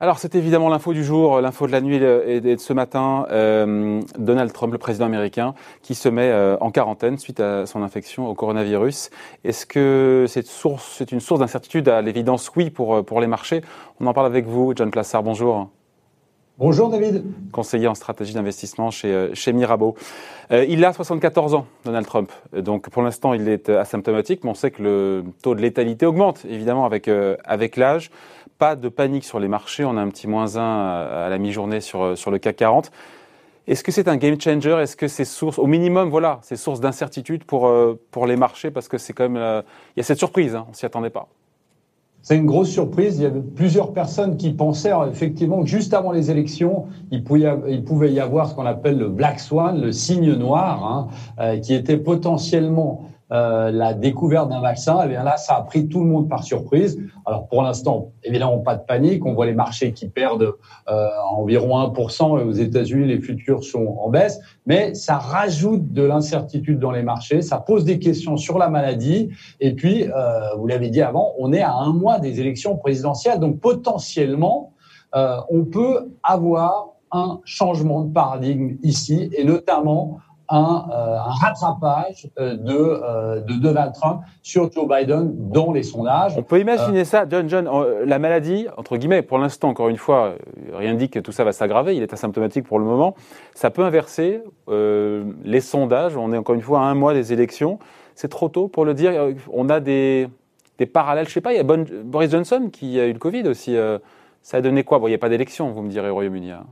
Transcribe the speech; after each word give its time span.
Alors 0.00 0.18
c'est 0.20 0.36
évidemment 0.36 0.68
l'info 0.68 0.92
du 0.92 1.02
jour, 1.04 1.40
l'info 1.40 1.66
de 1.66 1.72
la 1.72 1.80
nuit 1.80 1.96
et 1.96 2.40
de 2.40 2.56
ce 2.56 2.72
matin. 2.72 3.26
Euh, 3.30 4.00
Donald 4.16 4.52
Trump, 4.52 4.72
le 4.72 4.78
président 4.78 5.06
américain, 5.06 5.54
qui 5.82 5.96
se 5.96 6.08
met 6.08 6.30
euh, 6.30 6.56
en 6.60 6.70
quarantaine 6.70 7.18
suite 7.18 7.40
à 7.40 7.66
son 7.66 7.82
infection 7.82 8.28
au 8.28 8.34
coronavirus. 8.34 9.10
Est-ce 9.42 9.66
que 9.66 10.26
c'est 10.28 10.46
source, 10.46 11.02
une 11.10 11.20
source 11.20 11.40
d'incertitude 11.40 11.88
À 11.88 12.00
l'évidence, 12.00 12.50
oui, 12.54 12.70
pour, 12.70 12.94
euh, 12.94 13.02
pour 13.02 13.20
les 13.20 13.26
marchés? 13.26 13.60
On 14.00 14.06
en 14.06 14.12
parle 14.12 14.26
avec 14.26 14.46
vous, 14.46 14.72
John 14.76 14.90
Plassard. 14.90 15.24
Bonjour. 15.24 15.68
Bonjour 16.58 16.88
David. 16.88 17.22
Conseiller 17.52 17.86
en 17.86 17.94
stratégie 17.94 18.34
d'investissement 18.34 18.90
chez, 18.90 19.30
chez 19.32 19.52
Mirabeau. 19.52 19.94
il 20.50 20.84
a 20.84 20.92
74 20.92 21.54
ans, 21.54 21.66
Donald 21.84 22.04
Trump. 22.04 22.32
Donc 22.52 22.90
pour 22.90 23.02
l'instant, 23.02 23.32
il 23.32 23.48
est 23.48 23.68
asymptomatique, 23.68 24.42
mais 24.42 24.50
on 24.50 24.54
sait 24.54 24.72
que 24.72 24.82
le 24.82 25.24
taux 25.40 25.54
de 25.54 25.60
létalité 25.60 26.04
augmente, 26.04 26.44
évidemment, 26.48 26.84
avec, 26.84 27.08
avec 27.44 27.76
l'âge 27.76 28.10
pas 28.58 28.74
de 28.74 28.88
panique 28.88 29.24
sur 29.24 29.38
les 29.38 29.46
marchés. 29.46 29.84
On 29.84 29.96
a 29.96 30.00
un 30.00 30.08
petit 30.08 30.26
moins 30.26 30.56
1 30.56 30.60
à 30.60 31.28
la 31.28 31.38
mi-journée 31.38 31.80
sur, 31.80 32.18
sur 32.18 32.32
le 32.32 32.38
CAC 32.38 32.56
40. 32.56 32.90
Est-ce 33.68 33.84
que 33.84 33.92
c'est 33.92 34.08
un 34.08 34.16
game 34.16 34.40
changer? 34.40 34.78
Est-ce 34.80 34.96
que 34.96 35.08
c'est 35.08 35.26
source, 35.26 35.58
au 35.58 35.66
minimum, 35.66 36.08
voilà, 36.08 36.40
c'est 36.42 36.56
source 36.56 36.80
d'incertitude 36.80 37.44
pour, 37.44 37.68
euh, 37.68 38.00
pour 38.10 38.26
les 38.26 38.36
marchés? 38.36 38.70
Parce 38.70 38.88
que 38.88 38.98
c'est 38.98 39.12
quand 39.12 39.24
même. 39.24 39.36
Euh, 39.36 39.62
il 39.94 40.00
y 40.00 40.00
a 40.00 40.04
cette 40.04 40.18
surprise, 40.18 40.54
hein, 40.54 40.66
on 40.70 40.72
s'y 40.72 40.86
attendait 40.86 41.10
pas. 41.10 41.28
C'est 42.22 42.36
une 42.36 42.46
grosse 42.46 42.68
surprise. 42.68 43.18
Il 43.18 43.22
y 43.22 43.26
avait 43.26 43.40
plusieurs 43.40 43.92
personnes 43.92 44.36
qui 44.36 44.50
pensaient 44.50 44.92
effectivement 45.10 45.62
que 45.62 45.68
juste 45.68 45.94
avant 45.94 46.12
les 46.12 46.30
élections, 46.30 46.86
il 47.10 47.24
pouvait 47.24 48.12
y 48.12 48.20
avoir 48.20 48.50
ce 48.50 48.54
qu'on 48.54 48.66
appelle 48.66 48.98
le 48.98 49.08
Black 49.08 49.40
Swan, 49.40 49.80
le 49.80 49.92
signe 49.92 50.32
noir, 50.34 50.84
hein, 50.84 51.08
euh, 51.40 51.58
qui 51.58 51.74
était 51.74 51.96
potentiellement 51.96 53.04
euh, 53.30 53.70
la 53.70 53.92
découverte 53.92 54.48
d'un 54.48 54.60
vaccin, 54.60 55.00
eh 55.04 55.08
bien 55.08 55.22
là, 55.22 55.36
ça 55.36 55.56
a 55.56 55.62
pris 55.62 55.86
tout 55.86 56.00
le 56.00 56.06
monde 56.06 56.28
par 56.28 56.44
surprise. 56.44 56.98
Alors 57.26 57.46
pour 57.46 57.62
l'instant, 57.62 58.12
évidemment, 58.24 58.58
pas 58.58 58.76
de 58.76 58.82
panique. 58.82 59.26
On 59.26 59.34
voit 59.34 59.44
les 59.44 59.54
marchés 59.54 59.92
qui 59.92 60.08
perdent 60.08 60.54
euh, 60.88 61.08
environ 61.30 61.78
1%. 61.78 62.42
Aux 62.42 62.52
États-Unis, 62.52 63.06
les 63.06 63.20
futurs 63.20 63.64
sont 63.64 63.98
en 64.00 64.08
baisse, 64.08 64.40
mais 64.66 64.94
ça 64.94 65.18
rajoute 65.18 65.92
de 65.92 66.02
l'incertitude 66.02 66.78
dans 66.78 66.90
les 66.90 67.02
marchés. 67.02 67.42
Ça 67.42 67.58
pose 67.58 67.84
des 67.84 67.98
questions 67.98 68.36
sur 68.36 68.58
la 68.58 68.68
maladie. 68.68 69.30
Et 69.60 69.74
puis, 69.74 70.04
euh, 70.04 70.54
vous 70.56 70.66
l'avez 70.66 70.88
dit 70.88 71.02
avant, 71.02 71.34
on 71.38 71.52
est 71.52 71.62
à 71.62 71.74
un 71.74 71.92
mois 71.92 72.18
des 72.18 72.40
élections 72.40 72.76
présidentielles, 72.76 73.40
donc 73.40 73.60
potentiellement, 73.60 74.72
euh, 75.14 75.36
on 75.50 75.64
peut 75.64 76.10
avoir 76.22 76.94
un 77.10 77.40
changement 77.44 78.02
de 78.02 78.12
paradigme 78.12 78.76
ici, 78.82 79.30
et 79.32 79.44
notamment 79.44 80.18
un, 80.48 80.86
euh, 80.90 81.18
un 81.18 81.30
rattrapage 81.30 82.28
euh, 82.38 82.56
de, 82.56 82.72
euh, 82.72 83.40
de, 83.40 83.54
Donald 83.54 83.92
Trump 83.92 84.22
sur 84.42 84.70
Joe 84.72 84.88
Biden 84.88 85.50
dans 85.50 85.72
les 85.72 85.82
sondages. 85.82 86.34
On 86.36 86.42
peut 86.42 86.60
imaginer 86.60 87.04
ça, 87.04 87.26
John, 87.28 87.48
John, 87.48 87.68
la 88.04 88.18
maladie, 88.18 88.66
entre 88.76 88.96
guillemets, 88.96 89.22
pour 89.22 89.38
l'instant, 89.38 89.68
encore 89.68 89.88
une 89.88 89.96
fois, 89.96 90.34
rien 90.72 90.94
ne 90.94 90.98
dit 90.98 91.10
que 91.10 91.18
tout 91.18 91.32
ça 91.32 91.44
va 91.44 91.52
s'aggraver, 91.52 91.96
il 91.96 92.02
est 92.02 92.12
asymptomatique 92.12 92.66
pour 92.66 92.78
le 92.78 92.84
moment, 92.84 93.14
ça 93.54 93.70
peut 93.70 93.82
inverser 93.82 94.42
les 94.68 95.60
sondages, 95.60 96.16
on 96.16 96.32
est 96.32 96.38
encore 96.38 96.54
une 96.54 96.62
fois 96.62 96.80
à 96.80 96.84
un 96.84 96.94
mois 96.94 97.14
des 97.14 97.32
élections, 97.32 97.78
c'est 98.14 98.28
trop 98.28 98.48
tôt 98.48 98.68
pour 98.68 98.84
le 98.84 98.94
dire, 98.94 99.12
on 99.52 99.68
a 99.68 99.80
des, 99.80 100.28
des 100.78 100.86
parallèles, 100.86 101.28
je 101.28 101.32
sais 101.32 101.40
pas, 101.40 101.52
il 101.52 101.56
y 101.56 101.60
a 101.60 101.64
Boris 102.04 102.30
Johnson 102.30 102.70
qui 102.72 102.98
a 103.00 103.06
eu 103.06 103.12
le 103.12 103.18
Covid 103.18 103.46
aussi, 103.48 103.76
ça 104.42 104.56
a 104.58 104.60
donné 104.60 104.84
quoi? 104.84 104.98
Bon, 104.98 105.08
il 105.08 105.10
n'y 105.10 105.16
a 105.16 105.18
pas 105.18 105.28
d'élection, 105.28 105.70
vous 105.72 105.82
me 105.82 105.90
direz, 105.90 106.10
au 106.10 106.14
Royaume-Uni. 106.14 106.52
Hein. 106.52 106.64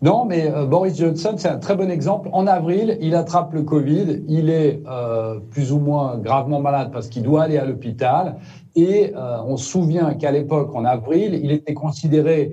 Non, 0.00 0.24
mais 0.24 0.48
euh, 0.48 0.64
Boris 0.64 0.96
Johnson, 0.96 1.34
c'est 1.36 1.48
un 1.48 1.58
très 1.58 1.74
bon 1.74 1.90
exemple. 1.90 2.28
En 2.32 2.46
avril, 2.46 2.96
il 3.00 3.16
attrape 3.16 3.52
le 3.52 3.62
Covid. 3.62 4.22
Il 4.28 4.48
est 4.48 4.80
euh, 4.86 5.40
plus 5.50 5.72
ou 5.72 5.80
moins 5.80 6.18
gravement 6.18 6.60
malade 6.60 6.90
parce 6.92 7.08
qu'il 7.08 7.24
doit 7.24 7.42
aller 7.42 7.58
à 7.58 7.64
l'hôpital. 7.64 8.36
Et 8.76 9.12
euh, 9.16 9.38
on 9.44 9.56
se 9.56 9.68
souvient 9.68 10.14
qu'à 10.14 10.30
l'époque, 10.30 10.72
en 10.76 10.84
avril, 10.84 11.40
il 11.42 11.50
était 11.50 11.74
considéré 11.74 12.52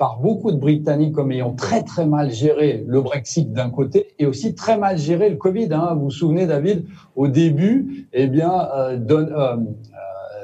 par 0.00 0.18
beaucoup 0.18 0.50
de 0.50 0.56
Britanniques 0.56 1.14
comme 1.14 1.30
ayant 1.30 1.52
très 1.52 1.84
très 1.84 2.04
mal 2.04 2.32
géré 2.32 2.84
le 2.88 3.00
Brexit 3.00 3.52
d'un 3.52 3.70
côté 3.70 4.08
et 4.18 4.26
aussi 4.26 4.56
très 4.56 4.76
mal 4.76 4.98
géré 4.98 5.30
le 5.30 5.36
Covid. 5.36 5.68
Hein. 5.70 5.94
Vous 5.94 6.06
vous 6.06 6.10
souvenez, 6.10 6.46
David, 6.46 6.86
au 7.14 7.28
début, 7.28 8.08
eh 8.12 8.26
bien, 8.26 8.68
Don, 8.98 9.28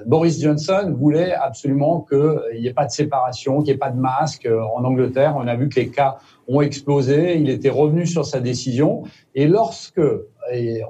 Boris 0.07 0.41
Johnson 0.41 0.95
voulait 0.97 1.35
absolument 1.35 2.07
qu'il 2.09 2.61
n'y 2.61 2.69
ait 2.69 2.73
pas 2.73 2.87
de 2.87 2.93
séparation, 2.93 3.59
qu'il 3.59 3.65
n'y 3.65 3.71
ait 3.73 3.79
pas 3.79 3.91
de 3.91 3.99
masque. 3.99 4.49
En 4.77 4.85
Angleterre, 4.85 5.35
on 5.37 5.49
a 5.49 5.57
vu 5.57 5.69
que 5.69 5.81
les 5.81 5.89
cas 5.89 6.19
ont 6.47 6.61
explosé. 6.61 7.37
Il 7.39 7.51
était 7.51 7.71
revenu 7.71 8.07
sur 8.07 8.25
sa 8.25 8.39
décision. 8.39 9.03
Et 9.35 9.49
lorsque 9.49 10.01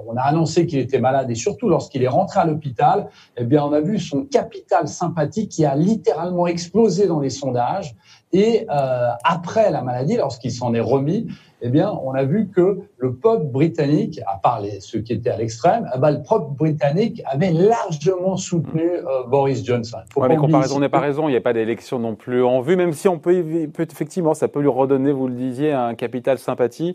on 0.06 0.16
a 0.16 0.22
annoncé 0.22 0.66
qu'il 0.66 0.78
était 0.78 1.00
malade 1.00 1.30
et 1.30 1.34
surtout 1.34 1.68
lorsqu'il 1.68 2.02
est 2.02 2.08
rentré 2.08 2.40
à 2.40 2.44
l'hôpital, 2.44 3.08
eh 3.36 3.44
bien, 3.44 3.64
on 3.64 3.72
a 3.72 3.80
vu 3.80 3.98
son 3.98 4.24
capital 4.24 4.88
sympathique 4.88 5.50
qui 5.50 5.64
a 5.64 5.74
littéralement 5.74 6.46
explosé 6.46 7.06
dans 7.06 7.20
les 7.20 7.30
sondages. 7.30 7.96
Et 8.32 8.66
euh, 8.70 9.08
après 9.24 9.70
la 9.70 9.82
maladie, 9.82 10.16
lorsqu'il 10.16 10.50
s'en 10.50 10.74
est 10.74 10.80
remis, 10.80 11.28
eh 11.62 11.68
bien, 11.70 11.90
on 12.04 12.12
a 12.12 12.24
vu 12.24 12.50
que 12.50 12.80
le 12.98 13.14
peuple 13.14 13.46
britannique, 13.46 14.20
à 14.26 14.36
part 14.36 14.60
les, 14.60 14.80
ceux 14.80 15.00
qui 15.00 15.12
étaient 15.12 15.30
à 15.30 15.36
l'extrême, 15.36 15.88
eh 15.94 15.98
ben, 15.98 16.10
le 16.10 16.22
peuple 16.22 16.50
britannique 16.50 17.22
avait 17.24 17.52
largement 17.52 18.36
soutenu 18.36 18.82
euh, 18.82 19.26
Boris 19.26 19.64
Johnson. 19.64 19.98
Faut 20.12 20.20
ouais, 20.20 20.28
mais 20.28 20.36
comparaison 20.36 20.80
n'est 20.80 20.88
pas 20.88 21.00
raison, 21.00 21.28
il 21.28 21.32
n'y 21.32 21.38
a 21.38 21.40
pas 21.40 21.52
d'élection 21.52 21.98
non 21.98 22.14
plus 22.14 22.44
en 22.44 22.60
vue, 22.60 22.76
même 22.76 22.92
si 22.92 23.08
on 23.08 23.18
peut, 23.18 23.42
peut, 23.72 23.86
effectivement, 23.90 24.34
ça 24.34 24.48
peut 24.48 24.60
lui 24.60 24.68
redonner, 24.68 25.12
vous 25.12 25.28
le 25.28 25.34
disiez, 25.34 25.72
un 25.72 25.94
capital 25.94 26.38
sympathie. 26.38 26.94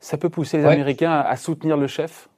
Ça 0.00 0.16
peut 0.16 0.28
pousser 0.28 0.58
les 0.58 0.64
Américains 0.64 1.12
à, 1.12 1.36
soutenir 1.36 1.76
le 1.76 1.86
chef? 1.86 2.28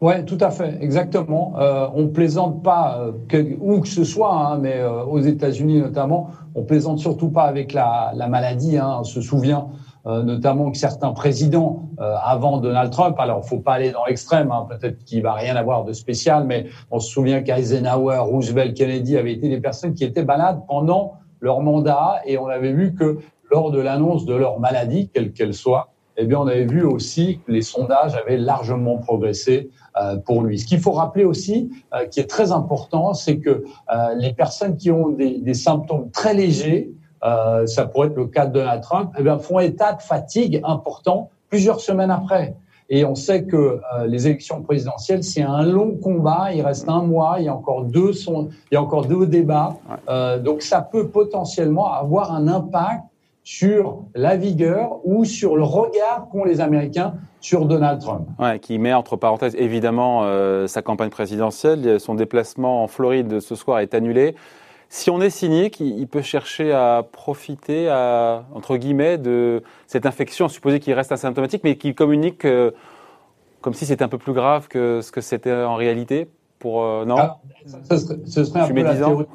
Oui, 0.00 0.24
tout 0.24 0.38
à 0.40 0.50
fait, 0.50 0.76
exactement. 0.80 1.54
Euh, 1.58 1.86
on 1.94 2.08
plaisante 2.08 2.62
pas, 2.62 2.98
euh, 2.98 3.12
que, 3.28 3.56
où 3.60 3.80
que 3.80 3.88
ce 3.88 4.04
soit, 4.04 4.34
hein, 4.34 4.58
mais 4.58 4.74
euh, 4.74 5.04
aux 5.04 5.20
États-Unis 5.20 5.80
notamment, 5.80 6.30
on 6.54 6.64
plaisante 6.64 6.98
surtout 6.98 7.30
pas 7.30 7.44
avec 7.44 7.72
la, 7.72 8.12
la 8.14 8.28
maladie. 8.28 8.76
Hein. 8.76 8.98
On 9.00 9.04
se 9.04 9.20
souvient 9.20 9.68
euh, 10.06 10.22
notamment 10.22 10.70
que 10.70 10.76
certains 10.76 11.12
présidents 11.12 11.88
avant 11.98 12.58
Donald 12.58 12.90
Trump, 12.90 13.18
alors 13.18 13.46
faut 13.46 13.60
pas 13.60 13.74
aller 13.74 13.92
dans 13.92 14.04
l'extrême, 14.04 14.50
hein, 14.50 14.66
peut-être 14.68 15.02
qu'il 15.04 15.22
va 15.22 15.32
rien 15.32 15.56
avoir 15.56 15.84
de 15.84 15.92
spécial, 15.94 16.44
mais 16.44 16.66
on 16.90 16.98
se 16.98 17.10
souvient 17.10 17.40
qu'Eisenhower, 17.40 18.18
Roosevelt, 18.18 18.76
Kennedy 18.76 19.16
avaient 19.16 19.32
été 19.32 19.48
des 19.48 19.60
personnes 19.60 19.94
qui 19.94 20.04
étaient 20.04 20.24
malades 20.24 20.60
pendant 20.68 21.14
leur 21.40 21.60
mandat, 21.60 22.20
et 22.26 22.36
on 22.36 22.48
avait 22.48 22.72
vu 22.72 22.94
que 22.94 23.18
lors 23.50 23.70
de 23.70 23.78
l'annonce 23.78 24.26
de 24.26 24.34
leur 24.34 24.58
maladie, 24.58 25.08
quelle 25.14 25.32
qu'elle 25.32 25.54
soit, 25.54 25.93
eh 26.16 26.26
bien, 26.26 26.38
on 26.38 26.46
avait 26.46 26.66
vu 26.66 26.84
aussi 26.84 27.40
que 27.44 27.52
les 27.52 27.62
sondages 27.62 28.14
avaient 28.14 28.36
largement 28.36 28.98
progressé 28.98 29.70
euh, 30.00 30.16
pour 30.16 30.42
lui. 30.42 30.58
Ce 30.58 30.66
qu'il 30.66 30.80
faut 30.80 30.92
rappeler 30.92 31.24
aussi, 31.24 31.70
euh, 31.94 32.06
qui 32.06 32.20
est 32.20 32.30
très 32.30 32.52
important, 32.52 33.14
c'est 33.14 33.38
que 33.38 33.50
euh, 33.94 34.14
les 34.16 34.32
personnes 34.32 34.76
qui 34.76 34.90
ont 34.90 35.08
des, 35.08 35.38
des 35.38 35.54
symptômes 35.54 36.10
très 36.10 36.34
légers, 36.34 36.92
euh, 37.24 37.66
ça 37.66 37.86
pourrait 37.86 38.08
être 38.08 38.16
le 38.16 38.26
cas 38.26 38.46
de 38.46 38.52
Donald 38.52 38.82
Trump, 38.82 39.12
eh 39.18 39.22
bien, 39.22 39.38
font 39.38 39.58
état 39.58 39.92
de 39.92 40.02
fatigue 40.02 40.60
important 40.64 41.30
plusieurs 41.48 41.80
semaines 41.80 42.10
après. 42.10 42.54
Et 42.90 43.04
on 43.04 43.14
sait 43.14 43.44
que 43.44 43.56
euh, 43.56 44.06
les 44.06 44.26
élections 44.26 44.62
présidentielles, 44.62 45.24
c'est 45.24 45.42
un 45.42 45.62
long 45.62 45.96
combat. 45.96 46.52
Il 46.52 46.60
reste 46.62 46.88
un 46.88 47.02
mois. 47.02 47.36
Il 47.38 47.46
y 47.46 47.48
a 47.48 47.54
encore 47.54 47.84
deux, 47.84 48.12
son, 48.12 48.50
il 48.70 48.74
y 48.74 48.76
a 48.76 48.82
encore 48.82 49.06
deux 49.06 49.26
débats. 49.26 49.76
Euh, 50.08 50.38
donc, 50.38 50.60
ça 50.62 50.82
peut 50.82 51.08
potentiellement 51.08 51.92
avoir 51.92 52.32
un 52.32 52.46
impact 52.46 53.04
sur 53.44 54.04
la 54.14 54.36
vigueur 54.36 55.00
ou 55.04 55.26
sur 55.26 55.56
le 55.56 55.62
regard 55.62 56.28
qu'ont 56.32 56.44
les 56.44 56.62
Américains 56.62 57.14
sur 57.40 57.66
Donald 57.66 58.00
Trump. 58.00 58.26
Ouais, 58.38 58.58
qui 58.58 58.78
met 58.78 58.94
entre 58.94 59.16
parenthèses 59.16 59.54
évidemment 59.56 60.22
euh, 60.24 60.66
sa 60.66 60.80
campagne 60.80 61.10
présidentielle. 61.10 62.00
Son 62.00 62.14
déplacement 62.14 62.82
en 62.82 62.88
Floride 62.88 63.40
ce 63.40 63.54
soir 63.54 63.80
est 63.80 63.92
annulé. 63.92 64.34
Si 64.88 65.10
on 65.10 65.20
est 65.20 65.30
cynique, 65.30 65.80
il 65.80 66.06
peut 66.06 66.22
chercher 66.22 66.72
à 66.72 67.04
profiter, 67.10 67.88
à, 67.88 68.44
entre 68.54 68.76
guillemets, 68.76 69.18
de 69.18 69.62
cette 69.86 70.06
infection, 70.06 70.48
supposer 70.48 70.80
qu'il 70.80 70.94
reste 70.94 71.12
asymptomatique, 71.12 71.62
mais 71.64 71.76
qu'il 71.76 71.94
communique 71.94 72.44
euh, 72.44 72.70
comme 73.60 73.74
si 73.74 73.84
c'était 73.86 74.04
un 74.04 74.08
peu 74.08 74.18
plus 74.18 74.32
grave 74.32 74.68
que 74.68 75.00
ce 75.02 75.12
que 75.12 75.20
c'était 75.20 75.52
en 75.52 75.74
réalité. 75.74 76.30
Pour, 76.58 76.82
euh, 76.82 77.04
non? 77.04 77.16
Ce, 77.66 77.96
serait, 77.98 78.16
ce 78.24 78.44
serait 78.44 78.60
un 78.60 78.68
peu 78.68 78.82
la 78.82 78.94
théorie 78.94 79.26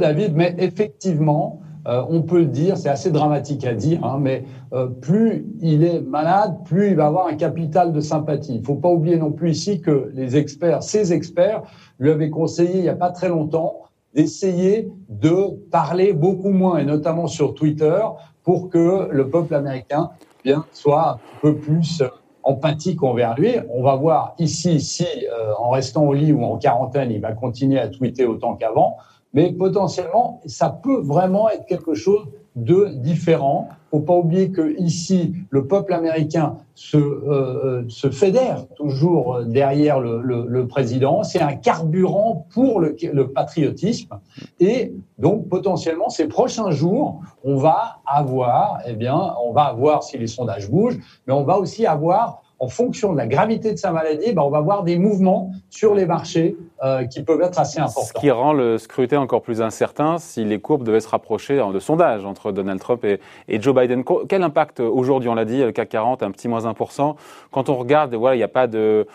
David, 0.00 0.34
mais 0.34 0.56
effectivement, 0.58 1.60
euh, 1.86 2.04
on 2.08 2.22
peut 2.22 2.38
le 2.38 2.46
dire, 2.46 2.76
c'est 2.76 2.88
assez 2.88 3.10
dramatique 3.10 3.64
à 3.64 3.74
dire, 3.74 4.04
hein, 4.04 4.18
mais 4.20 4.44
euh, 4.72 4.86
plus 4.86 5.46
il 5.60 5.82
est 5.82 6.00
malade, 6.00 6.58
plus 6.64 6.88
il 6.90 6.96
va 6.96 7.06
avoir 7.06 7.26
un 7.26 7.34
capital 7.34 7.92
de 7.92 8.00
sympathie. 8.00 8.54
Il 8.54 8.60
ne 8.60 8.66
faut 8.66 8.76
pas 8.76 8.88
oublier 8.88 9.16
non 9.16 9.32
plus 9.32 9.50
ici 9.50 9.80
que 9.80 10.10
les 10.14 10.36
experts, 10.36 10.82
ces 10.82 11.12
experts, 11.12 11.62
lui 11.98 12.10
avaient 12.10 12.30
conseillé 12.30 12.76
il 12.76 12.82
n'y 12.82 12.88
a 12.88 12.94
pas 12.94 13.10
très 13.10 13.28
longtemps 13.28 13.80
d'essayer 14.14 14.92
de 15.08 15.56
parler 15.70 16.12
beaucoup 16.12 16.50
moins, 16.50 16.78
et 16.78 16.84
notamment 16.84 17.26
sur 17.26 17.54
Twitter, 17.54 18.00
pour 18.44 18.70
que 18.70 19.08
le 19.10 19.28
peuple 19.28 19.54
américain 19.54 20.10
bien, 20.44 20.64
soit 20.72 21.10
un 21.10 21.18
peu 21.40 21.56
plus 21.56 22.02
empathique 22.42 23.02
envers 23.02 23.34
lui. 23.38 23.54
On 23.70 23.82
va 23.82 23.94
voir 23.94 24.34
ici 24.38 24.80
si, 24.80 25.04
euh, 25.04 25.52
en 25.58 25.70
restant 25.70 26.04
au 26.04 26.12
lit 26.12 26.32
ou 26.32 26.42
en 26.44 26.58
quarantaine, 26.58 27.10
il 27.10 27.20
va 27.20 27.32
continuer 27.32 27.78
à 27.78 27.88
tweeter 27.88 28.26
autant 28.26 28.54
qu'avant 28.54 28.96
mais 29.32 29.52
potentiellement, 29.52 30.40
ça 30.46 30.68
peut 30.70 31.00
vraiment 31.00 31.48
être 31.48 31.66
quelque 31.66 31.94
chose 31.94 32.26
deux 32.54 32.90
différents. 32.96 33.68
Faut 33.90 34.00
pas 34.00 34.14
oublier 34.14 34.50
que 34.50 34.78
ici, 34.78 35.34
le 35.50 35.66
peuple 35.66 35.92
américain 35.92 36.56
se, 36.74 36.96
euh, 36.96 37.84
se 37.88 38.10
fédère 38.10 38.66
toujours 38.76 39.42
derrière 39.44 40.00
le 40.00 40.66
président. 40.66 41.22
C'est 41.22 41.40
un 41.40 41.54
carburant 41.54 42.46
pour 42.50 42.80
le, 42.80 42.96
le, 43.12 43.28
patriotisme. 43.28 44.18
Et 44.60 44.92
donc, 45.18 45.48
potentiellement, 45.48 46.08
ces 46.08 46.26
prochains 46.26 46.70
jours, 46.70 47.20
on 47.44 47.56
va 47.56 48.00
avoir, 48.06 48.80
eh 48.86 48.94
bien, 48.94 49.34
on 49.44 49.52
va 49.52 49.64
avoir 49.64 50.02
si 50.02 50.18
les 50.18 50.26
sondages 50.26 50.70
bougent, 50.70 50.98
mais 51.26 51.32
on 51.32 51.44
va 51.44 51.58
aussi 51.58 51.86
avoir 51.86 52.42
en 52.62 52.68
fonction 52.68 53.12
de 53.12 53.18
la 53.18 53.26
gravité 53.26 53.72
de 53.72 53.76
sa 53.76 53.90
maladie, 53.90 54.32
ben, 54.32 54.42
on 54.42 54.48
va 54.48 54.60
voir 54.60 54.84
des 54.84 54.96
mouvements 54.96 55.50
sur 55.68 55.96
les 55.96 56.06
marchés 56.06 56.56
euh, 56.84 57.04
qui 57.06 57.24
peuvent 57.24 57.42
être 57.42 57.58
assez 57.58 57.80
importants. 57.80 58.02
Ce 58.02 58.12
qui 58.12 58.30
rend 58.30 58.52
le 58.52 58.78
scrutin 58.78 59.18
encore 59.18 59.42
plus 59.42 59.60
incertain 59.60 60.18
si 60.18 60.44
les 60.44 60.60
courbes 60.60 60.84
devaient 60.84 61.00
se 61.00 61.08
rapprocher 61.08 61.60
de 61.72 61.78
sondage 61.80 62.24
entre 62.24 62.52
Donald 62.52 62.78
Trump 62.78 63.04
et, 63.04 63.18
Joe 63.60 63.74
Biden. 63.74 64.04
Quel 64.28 64.44
impact 64.44 64.78
aujourd'hui, 64.78 65.28
on 65.28 65.34
l'a 65.34 65.44
dit, 65.44 65.58
le 65.58 65.72
CAC 65.72 65.88
40, 65.88 66.22
un 66.22 66.30
petit 66.30 66.46
moins 66.46 66.60
1%. 66.60 67.16
Quand 67.50 67.68
on 67.68 67.74
regarde, 67.74 68.14
voilà, 68.14 68.36
il 68.36 68.38
n'y 68.38 68.44
a 68.44 68.48
pas 68.48 68.68
de... 68.68 69.08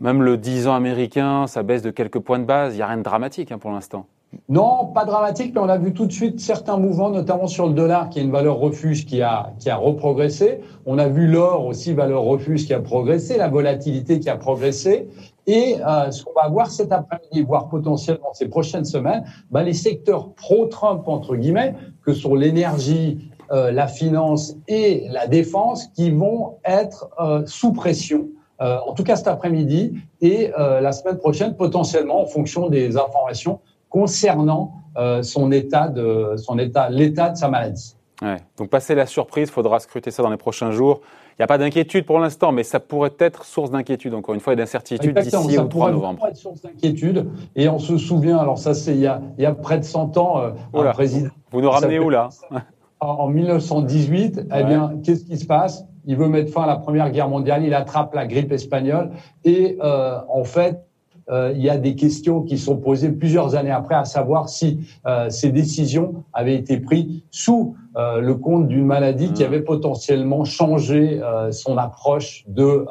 Même 0.00 0.22
le 0.22 0.38
10 0.38 0.66
ans 0.66 0.74
américain, 0.74 1.46
ça 1.46 1.62
baisse 1.62 1.82
de 1.82 1.90
quelques 1.90 2.20
points 2.20 2.38
de 2.38 2.44
base. 2.44 2.72
Il 2.72 2.78
n'y 2.78 2.82
a 2.82 2.86
rien 2.86 2.96
de 2.96 3.02
dramatique 3.02 3.52
hein, 3.52 3.58
pour 3.58 3.70
l'instant. 3.70 4.06
Non, 4.48 4.86
pas 4.86 5.04
dramatique, 5.04 5.52
mais 5.54 5.60
on 5.60 5.68
a 5.68 5.78
vu 5.78 5.92
tout 5.92 6.06
de 6.06 6.12
suite 6.12 6.40
certains 6.40 6.76
mouvements, 6.76 7.10
notamment 7.10 7.46
sur 7.46 7.66
le 7.66 7.74
dollar, 7.74 8.08
qui 8.08 8.18
est 8.18 8.22
une 8.22 8.30
valeur 8.30 8.58
refuge 8.58 9.04
qui 9.06 9.22
a, 9.22 9.52
qui 9.58 9.70
a 9.70 9.76
reprogressé. 9.76 10.60
On 10.86 10.98
a 10.98 11.08
vu 11.08 11.26
l'or 11.26 11.66
aussi, 11.66 11.92
valeur 11.94 12.22
refuge 12.22 12.66
qui 12.66 12.74
a 12.74 12.80
progressé, 12.80 13.36
la 13.36 13.48
volatilité 13.48 14.20
qui 14.20 14.28
a 14.28 14.36
progressé. 14.36 15.08
Et 15.46 15.76
euh, 15.86 16.10
ce 16.10 16.24
qu'on 16.24 16.32
va 16.32 16.48
voir 16.48 16.70
cet 16.70 16.92
après-midi, 16.92 17.42
voire 17.42 17.68
potentiellement 17.68 18.32
ces 18.34 18.48
prochaines 18.48 18.84
semaines, 18.84 19.24
bah, 19.50 19.62
les 19.62 19.74
secteurs 19.74 20.32
pro-Trump, 20.34 21.06
entre 21.06 21.36
guillemets, 21.36 21.74
que 22.04 22.12
sont 22.12 22.34
l'énergie, 22.34 23.30
euh, 23.52 23.70
la 23.70 23.86
finance 23.86 24.56
et 24.66 25.06
la 25.10 25.26
défense, 25.28 25.86
qui 25.94 26.10
vont 26.10 26.56
être 26.64 27.08
euh, 27.20 27.42
sous 27.46 27.72
pression. 27.72 28.28
en 28.58 28.94
tout 28.94 29.04
cas 29.04 29.16
cet 29.16 29.28
après-midi 29.28 29.92
et 30.22 30.50
la 30.56 30.92
semaine 30.92 31.18
prochaine, 31.18 31.54
potentiellement, 31.54 32.22
en 32.22 32.26
fonction 32.26 32.70
des 32.70 32.96
informations 32.96 33.60
concernant 33.96 34.74
euh, 34.98 35.22
son 35.22 35.50
état 35.50 35.88
de 35.88 36.34
son 36.36 36.58
état, 36.58 36.90
l'état 36.90 37.30
de 37.30 37.36
sa 37.38 37.48
maladie. 37.48 37.96
Ouais. 38.20 38.36
Donc 38.58 38.68
passer 38.68 38.94
la 38.94 39.06
surprise, 39.06 39.48
il 39.48 39.52
faudra 39.52 39.80
scruter 39.80 40.10
ça 40.10 40.22
dans 40.22 40.28
les 40.28 40.36
prochains 40.36 40.70
jours. 40.70 41.00
Il 41.30 41.36
n'y 41.40 41.44
a 41.44 41.46
pas 41.46 41.56
d'inquiétude 41.56 42.04
pour 42.04 42.18
l'instant, 42.18 42.52
mais 42.52 42.62
ça 42.62 42.78
pourrait 42.78 43.14
être 43.18 43.46
source 43.46 43.70
d'inquiétude, 43.70 44.12
encore 44.12 44.34
une 44.34 44.40
fois, 44.40 44.52
et 44.52 44.56
d'incertitude 44.56 45.18
d'ici 45.18 45.58
au 45.58 45.64
3 45.64 45.92
novembre. 45.92 46.10
Ça 46.10 46.16
pourrait 46.16 46.30
être 46.30 46.36
source 46.36 46.60
d'inquiétude. 46.60 47.26
Et 47.54 47.70
on 47.70 47.78
se 47.78 47.96
souvient, 47.96 48.36
alors 48.36 48.58
ça 48.58 48.74
c'est 48.74 48.92
il, 48.92 49.00
y 49.00 49.06
a, 49.06 49.22
il 49.38 49.44
y 49.44 49.46
a 49.46 49.54
près 49.54 49.78
de 49.78 49.84
100 49.84 50.18
ans, 50.18 50.42
euh, 50.42 50.50
un 50.74 50.92
président... 50.92 51.30
Vous 51.50 51.62
nous 51.62 51.70
ramenez 51.70 51.98
où 51.98 52.10
là 52.10 52.28
En 53.00 53.28
1918, 53.28 54.40
eh 54.54 54.64
bien, 54.64 54.92
qu'est-ce 55.04 55.24
qui 55.24 55.38
se 55.38 55.46
passe? 55.46 55.86
Il 56.04 56.16
veut 56.16 56.28
mettre 56.28 56.52
fin 56.52 56.62
à 56.62 56.66
la 56.66 56.76
Première 56.76 57.10
Guerre 57.10 57.28
mondiale, 57.30 57.64
il 57.64 57.72
attrape 57.72 58.14
la 58.14 58.26
grippe 58.26 58.52
espagnole, 58.52 59.10
et 59.44 59.78
euh, 59.82 60.18
en 60.28 60.44
fait, 60.44 60.86
euh, 61.28 61.52
il 61.54 61.62
y 61.62 61.70
a 61.70 61.76
des 61.76 61.94
questions 61.94 62.42
qui 62.42 62.58
sont 62.58 62.76
posées 62.76 63.10
plusieurs 63.10 63.54
années 63.54 63.70
après, 63.70 63.94
à 63.94 64.04
savoir 64.04 64.48
si 64.48 64.80
euh, 65.06 65.28
ces 65.30 65.50
décisions 65.50 66.24
avaient 66.32 66.54
été 66.54 66.78
prises 66.78 67.22
sous 67.30 67.76
euh, 67.96 68.20
le 68.20 68.34
compte 68.34 68.68
d'une 68.68 68.86
maladie 68.86 69.32
qui 69.32 69.42
mmh. 69.42 69.46
avait 69.46 69.62
potentiellement 69.62 70.44
changé 70.44 71.20
son 71.50 71.78
approche 71.78 72.44
de, 72.48 72.86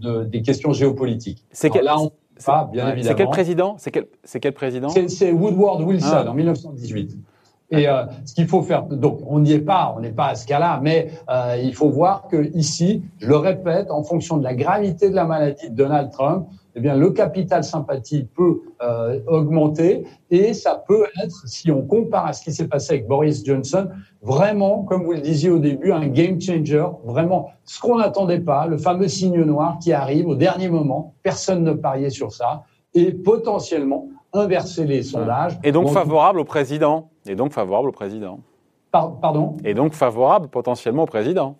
de, 0.00 0.24
des 0.24 0.42
questions 0.42 0.72
géopolitiques. 0.72 1.44
C'est 1.52 1.70
quel, 1.70 1.84
là, 1.84 2.00
on 2.00 2.12
pas, 2.44 2.68
bien 2.72 2.88
évidemment. 2.90 3.08
C'est 3.08 3.14
quel 3.16 3.28
président 3.28 3.74
C'est 3.78 3.90
quel, 3.90 4.06
quel, 4.40 4.52
président? 4.52 4.88
C'est 4.88 5.32
Woodward 5.32 5.82
Wilson 5.82 6.24
ah. 6.26 6.30
en 6.30 6.34
1918. 6.34 7.16
Et 7.72 7.88
euh, 7.88 8.04
ce 8.24 8.34
qu'il 8.34 8.48
faut 8.48 8.62
faire, 8.62 8.82
donc 8.82 9.20
on 9.26 9.38
n'y 9.38 9.52
est 9.52 9.60
pas, 9.60 9.94
on 9.96 10.00
n'est 10.00 10.10
pas 10.10 10.28
à 10.28 10.34
ce 10.34 10.44
cas-là, 10.46 10.80
mais 10.82 11.10
euh, 11.28 11.56
il 11.62 11.72
faut 11.74 11.88
voir 11.88 12.26
que 12.28 12.50
ici, 12.56 13.04
je 13.18 13.28
le 13.28 13.36
répète, 13.36 13.92
en 13.92 14.02
fonction 14.02 14.38
de 14.38 14.42
la 14.42 14.54
gravité 14.54 15.08
de 15.08 15.14
la 15.14 15.24
maladie 15.24 15.70
de 15.70 15.76
Donald 15.76 16.10
Trump, 16.10 16.48
eh 16.74 16.80
bien 16.80 16.96
le 16.96 17.10
capital 17.10 17.64
sympathie 17.64 18.24
peut 18.24 18.62
euh, 18.82 19.20
augmenter 19.26 20.06
et 20.30 20.54
ça 20.54 20.82
peut 20.86 21.06
être, 21.22 21.46
si 21.46 21.70
on 21.70 21.82
compare 21.82 22.26
à 22.26 22.32
ce 22.32 22.42
qui 22.42 22.52
s'est 22.52 22.68
passé 22.68 22.94
avec 22.94 23.08
Boris 23.08 23.44
Johnson, 23.44 23.88
vraiment, 24.22 24.82
comme 24.84 25.04
vous 25.04 25.12
le 25.12 25.20
disiez 25.20 25.50
au 25.50 25.58
début, 25.58 25.92
un 25.92 26.06
game 26.06 26.40
changer, 26.40 26.86
vraiment 27.04 27.50
ce 27.64 27.80
qu'on 27.80 27.98
n'attendait 27.98 28.40
pas, 28.40 28.66
le 28.66 28.78
fameux 28.78 29.08
signe 29.08 29.42
noir 29.42 29.78
qui 29.80 29.92
arrive 29.92 30.28
au 30.28 30.34
dernier 30.34 30.68
moment, 30.68 31.14
personne 31.22 31.64
ne 31.64 31.72
pariait 31.72 32.10
sur 32.10 32.32
ça, 32.32 32.64
et 32.94 33.12
potentiellement 33.12 34.08
inverser 34.32 34.84
les 34.84 35.02
sondages. 35.02 35.58
Et 35.62 35.72
donc 35.72 35.88
favorable 35.88 36.40
au 36.40 36.44
président. 36.44 37.10
Et 37.26 37.34
donc 37.34 37.52
favorable 37.52 37.88
au 37.88 37.92
président. 37.92 38.40
pardon? 38.92 39.56
Et 39.64 39.74
donc 39.74 39.94
favorable 39.94 40.48
potentiellement 40.48 41.04
au 41.04 41.06
président. 41.06 41.56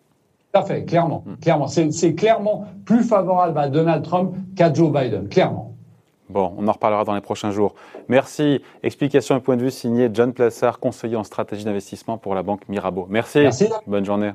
Tout 0.52 0.60
à 0.60 0.64
fait, 0.64 0.84
clairement. 0.84 1.24
Clairement. 1.40 1.68
C'est 1.68 2.14
clairement 2.14 2.64
plus 2.84 3.04
favorable 3.04 3.58
à 3.58 3.68
Donald 3.68 4.04
Trump 4.04 4.34
qu'à 4.56 4.72
Joe 4.72 4.92
Biden, 4.92 5.28
clairement. 5.28 5.74
Bon, 6.28 6.54
on 6.58 6.68
en 6.68 6.72
reparlera 6.72 7.04
dans 7.04 7.14
les 7.14 7.20
prochains 7.20 7.50
jours. 7.50 7.74
Merci. 8.08 8.62
Explication 8.82 9.36
et 9.36 9.40
point 9.40 9.56
de 9.56 9.62
vue 9.62 9.70
signé 9.70 10.08
John 10.12 10.32
Plassard, 10.32 10.78
conseiller 10.78 11.16
en 11.16 11.24
stratégie 11.24 11.64
d'investissement 11.64 12.18
pour 12.18 12.34
la 12.34 12.42
banque 12.42 12.68
Mirabeau. 12.68 13.06
Merci. 13.10 13.40
Merci. 13.40 13.68
Bonne 13.86 14.04
journée. 14.04 14.32